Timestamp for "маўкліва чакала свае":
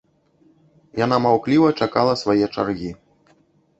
1.27-2.45